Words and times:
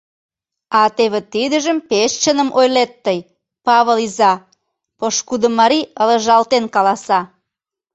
—А 0.79 0.81
теве 0.95 1.19
тидыжым 1.33 1.77
пеш 1.89 2.11
чыным 2.23 2.49
ойлет 2.59 2.91
тый, 3.05 3.19
Павыл 3.65 3.97
иза!— 4.07 4.33
пошкудо 4.97 5.47
марий 5.59 5.89
ылыжалтен 6.01 6.65
каласа. 6.75 7.19